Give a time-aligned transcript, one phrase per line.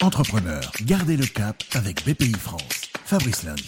[0.00, 2.62] Entrepreneur, gardez le cap avec BPI France.
[3.04, 3.66] Fabrice Lundi.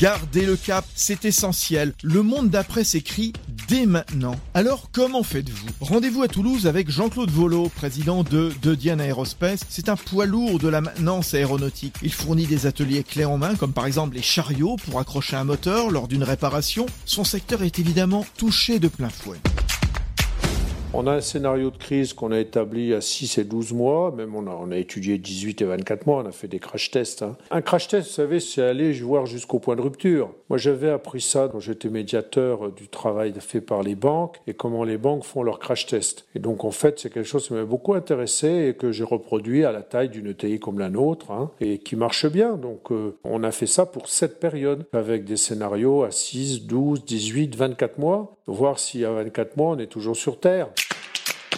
[0.00, 1.94] Gardez le cap, c'est essentiel.
[2.02, 3.32] Le monde d'après s'écrit
[3.68, 4.34] dès maintenant.
[4.54, 5.68] Alors comment faites-vous?
[5.80, 9.60] Rendez-vous à Toulouse avec Jean-Claude Volo, président de De Diane Aerospace.
[9.68, 11.94] C'est un poids lourd de la maintenance aéronautique.
[12.02, 15.44] Il fournit des ateliers clés en main, comme par exemple les chariots pour accrocher un
[15.44, 16.86] moteur lors d'une réparation.
[17.04, 19.38] Son secteur est évidemment touché de plein fouet.
[20.98, 24.34] On a un scénario de crise qu'on a établi à 6 et 12 mois, même
[24.34, 27.20] on a, a étudié 18 et 24 mois, on a fait des crash tests.
[27.20, 27.36] Hein.
[27.50, 30.30] Un crash test, vous savez, c'est aller voir jusqu'au point de rupture.
[30.48, 34.84] Moi, j'avais appris ça quand j'étais médiateur du travail fait par les banques et comment
[34.84, 36.24] les banques font leurs crash tests.
[36.34, 39.66] Et donc, en fait, c'est quelque chose qui m'a beaucoup intéressé et que j'ai reproduit
[39.66, 42.56] à la taille d'une ETI comme la nôtre hein, et qui marche bien.
[42.56, 47.04] Donc, euh, on a fait ça pour cette période avec des scénarios à 6, 12,
[47.04, 50.68] 18, 24 mois, voir si à 24 mois, on est toujours sur Terre.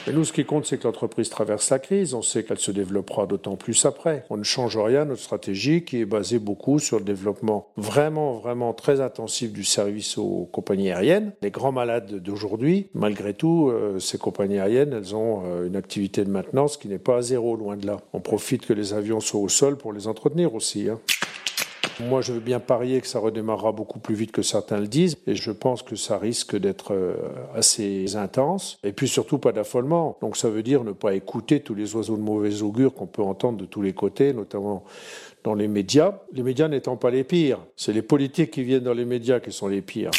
[0.09, 2.15] Et nous, ce qui compte, c'est que l'entreprise traverse la crise.
[2.15, 4.25] On sait qu'elle se développera d'autant plus après.
[4.31, 5.05] On ne change rien.
[5.05, 10.17] Notre stratégie, qui est basée beaucoup sur le développement vraiment, vraiment très intensif du service
[10.17, 11.33] aux compagnies aériennes.
[11.43, 16.25] Les grands malades d'aujourd'hui, malgré tout, euh, ces compagnies aériennes, elles ont euh, une activité
[16.25, 17.99] de maintenance qui n'est pas à zéro, loin de là.
[18.15, 20.89] On profite que les avions soient au sol pour les entretenir aussi.
[20.89, 20.99] Hein.
[22.01, 25.17] Moi, je veux bien parier que ça redémarrera beaucoup plus vite que certains le disent,
[25.27, 27.15] et je pense que ça risque d'être euh,
[27.57, 30.17] assez intense, et puis surtout pas d'affolement.
[30.21, 33.23] Donc ça veut dire ne pas écouter tous les oiseaux de mauvais augure qu'on peut
[33.23, 34.85] entendre de tous les côtés, notamment
[35.43, 36.21] dans les médias.
[36.33, 39.51] Les médias n'étant pas les pires, c'est les politiques qui viennent dans les médias qui
[39.51, 40.13] sont les pires.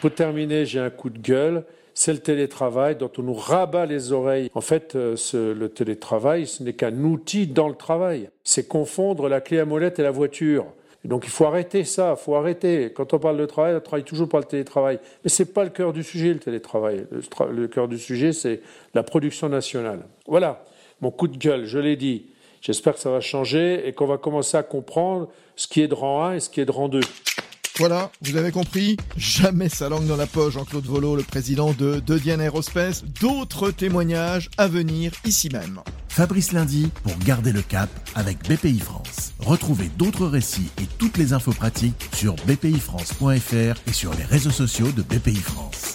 [0.00, 1.64] Pour terminer, j'ai un coup de gueule
[1.98, 4.52] c'est le télétravail dont on nous rabat les oreilles.
[4.54, 8.30] En fait, euh, le télétravail, ce n'est qu'un outil dans le travail.
[8.44, 10.66] C'est confondre la clé à molette et la voiture.
[11.04, 12.92] Donc il faut arrêter ça, il faut arrêter.
[12.94, 14.98] Quand on parle de travail, on travaille toujours par le télétravail.
[15.24, 17.06] Mais ce n'est pas le cœur du sujet, le télétravail.
[17.10, 18.60] Le, le cœur du sujet, c'est
[18.94, 20.00] la production nationale.
[20.26, 20.64] Voilà,
[21.00, 22.26] mon coup de gueule, je l'ai dit.
[22.60, 25.94] J'espère que ça va changer et qu'on va commencer à comprendre ce qui est de
[25.94, 27.00] rang 1 et ce qui est de rang 2.
[27.78, 32.00] Voilà, vous avez compris Jamais sa langue dans la poche, Jean-Claude Volo, le président de,
[32.00, 33.04] de Diane Aerospace.
[33.20, 35.80] D'autres témoignages à venir ici même.
[36.18, 39.34] Fabrice Lundi pour garder le cap avec BPI France.
[39.38, 44.90] Retrouvez d'autres récits et toutes les infos pratiques sur bpifrance.fr et sur les réseaux sociaux
[44.90, 45.87] de BPI France.